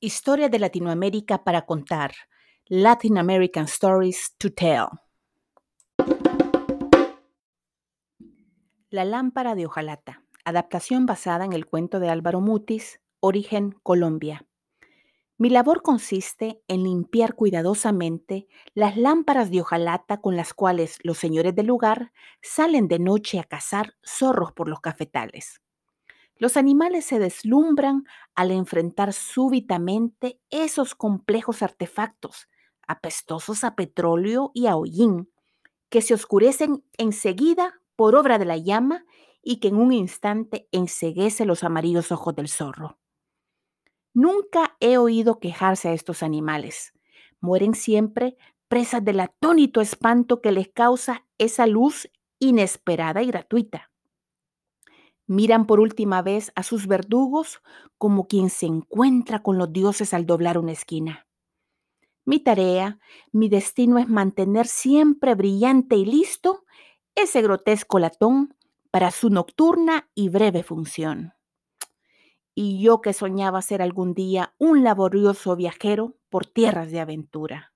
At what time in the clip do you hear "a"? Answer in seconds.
23.40-23.44, 33.64-33.74, 34.66-34.76, 45.88-45.92, 56.56-56.64